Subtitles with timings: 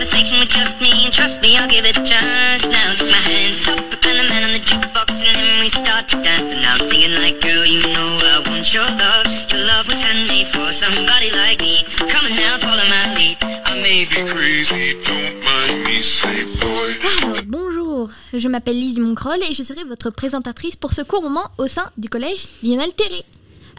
[0.00, 2.64] Conversation with just me, and trust me, I'll give it a chance.
[2.64, 5.68] Now take my hand, stop it, and the man on the jukebox, and then we
[5.68, 6.54] start to dance.
[6.56, 9.28] And I'm singing like, girl, you know I want your love.
[9.52, 11.84] Your love was handmade for somebody like me.
[12.08, 13.36] Come on now, follow my lead.
[13.44, 16.96] I may be crazy, don't mind me, say boy.
[17.20, 21.50] Alors, bonjour, je m'appelle Lise Dumoncrol et je serai votre présentatrice pour ce court moment
[21.58, 23.22] au sein du collège Lionel Terré.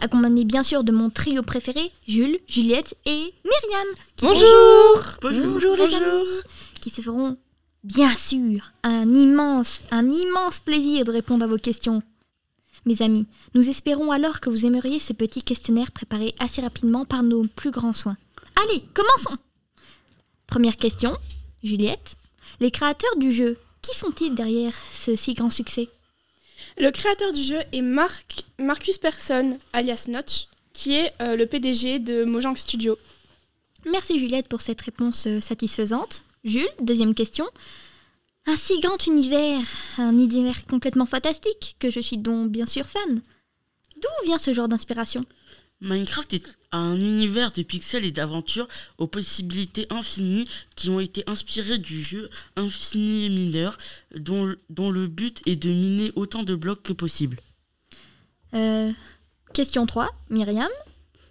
[0.00, 3.88] Accompagné bien sûr de mon trio préféré, Jules, Juliette et Myriam.
[4.16, 5.02] qui Bonjour.
[5.22, 6.26] Bonjour, les amis
[6.80, 7.36] Qui se feront
[7.84, 12.02] bien sûr un immense, un immense plaisir de répondre à vos questions.
[12.84, 17.22] Mes amis, nous espérons alors que vous aimeriez ce petit questionnaire préparé assez rapidement par
[17.22, 18.16] nos plus grands soins.
[18.64, 19.40] Allez, commençons
[20.48, 21.16] Première question,
[21.62, 22.16] Juliette.
[22.60, 25.88] Les créateurs du jeu, qui sont-ils derrière ce si grand succès?
[26.78, 31.98] Le créateur du jeu est Marc, Marcus Persson, alias Notch, qui est euh, le PDG
[31.98, 32.98] de Mojang Studio.
[33.84, 36.22] Merci Juliette pour cette réponse euh, satisfaisante.
[36.44, 37.44] Jules, deuxième question.
[38.46, 39.60] Un si grand univers,
[39.98, 43.20] un univers complètement fantastique, que je suis donc bien sûr fan.
[43.96, 45.24] D'où vient ce genre d'inspiration?
[45.82, 51.78] Minecraft est un univers de pixels et d'aventures aux possibilités infinies qui ont été inspirés
[51.78, 53.70] du jeu Infini Miner,
[54.16, 57.38] dont, dont le but est de miner autant de blocs que possible.
[58.54, 58.90] Euh,
[59.52, 60.68] Question 3, Myriam.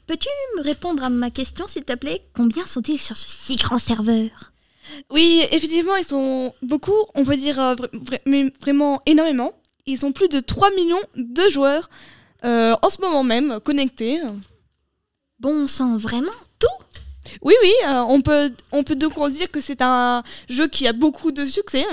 [0.06, 2.22] Peux-tu me répondre à ma question, s'il te plaît?
[2.36, 4.52] Combien sont-ils sur ce si grand serveur?
[5.10, 9.54] Oui, effectivement, ils sont beaucoup, on peut dire euh, vra- vra- mais vraiment énormément.
[9.86, 11.90] Ils sont plus de 3 millions de joueurs
[12.44, 14.20] euh, en ce moment même connectés.
[15.40, 16.32] Bon sang, vraiment
[17.42, 20.94] Oui, oui, euh, on, peut, on peut donc dire que c'est un jeu qui a
[20.94, 21.86] beaucoup de succès.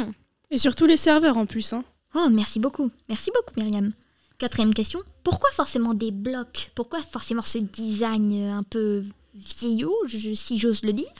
[0.50, 1.72] Et surtout les serveurs en plus.
[1.72, 1.84] Hein.
[2.14, 2.90] Oh, merci beaucoup.
[3.08, 3.92] Merci beaucoup, Myriam.
[4.38, 5.00] Quatrième question.
[5.24, 6.70] Pourquoi forcément des blocs?
[6.74, 9.02] Pourquoi forcément ce design un peu
[9.34, 11.10] vieillot, je- si j'ose le dire?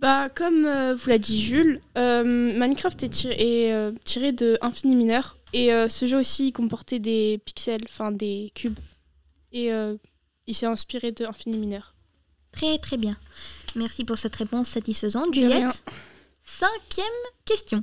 [0.00, 4.58] Bah, comme euh, vous l'a dit Jules, euh, Minecraft est tiré, est, euh, tiré de
[4.60, 5.20] Infini Miner.
[5.56, 8.78] Et euh, ce jeu aussi comportait des pixels, enfin des cubes.
[9.52, 9.96] Et euh,
[10.46, 11.80] il s'est inspiré de Infini Miner.
[12.52, 13.16] Très très bien.
[13.74, 15.32] Merci pour cette réponse satisfaisante.
[15.32, 15.82] Juliette.
[16.44, 17.06] Cinquième
[17.46, 17.82] question.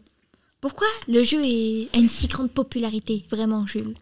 [0.62, 3.96] Pourquoi le jeu est- a une si grande popularité, vraiment, Jules?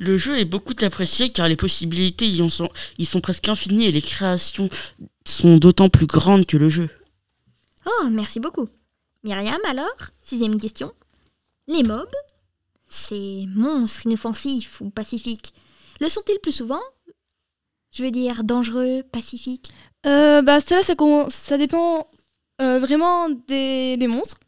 [0.00, 2.68] Le jeu est beaucoup apprécié car les possibilités y en sont,
[2.98, 4.68] y sont presque infinies et les créations
[5.24, 6.88] sont d'autant plus grandes que le jeu.
[7.86, 8.68] Oh, merci beaucoup.
[9.24, 10.92] Myriam, alors, sixième question.
[11.68, 12.14] Les mobs,
[12.88, 15.52] ces monstres inoffensifs ou pacifiques,
[16.00, 16.80] le sont-ils plus souvent?
[17.90, 19.70] Je veux dire dangereux, pacifiques?
[20.06, 22.06] Euh, bah, ça, ça, dépend
[22.60, 24.38] euh, vraiment des, monstres.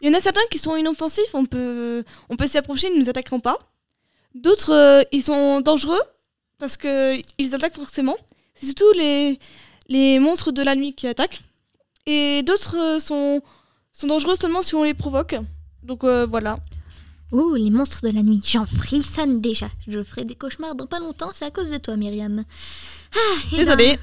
[0.00, 2.94] Il y en a certains qui sont inoffensifs, on peut, on peut s'y approcher, ils
[2.94, 3.58] ne nous attaqueront pas.
[4.34, 6.00] D'autres, euh, ils sont dangereux
[6.58, 8.16] parce qu'ils attaquent forcément.
[8.54, 9.38] C'est surtout les,
[9.88, 11.40] les monstres de la nuit qui attaquent.
[12.06, 13.42] Et d'autres sont,
[13.92, 15.36] sont dangereux seulement si on les provoque.
[15.82, 16.58] Donc voilà.
[17.36, 19.68] Oh, les monstres de la nuit, j'en frissonne déjà.
[19.88, 22.44] Je ferai des cauchemars dans pas longtemps, c'est à cause de toi, Myriam.
[23.12, 23.18] Ah,
[23.50, 23.98] ben, Désolée.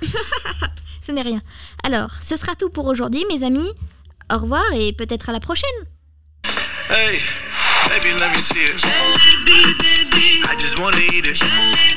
[1.01, 1.39] ce n'est rien.
[1.85, 3.71] Alors, ce sera tout pour aujourd'hui, mes amis.
[4.33, 5.69] Au revoir et peut-être à la prochaine.
[6.89, 7.21] Hey,
[7.87, 8.85] baby, let me see it.
[10.43, 11.90] I just wanna eat it.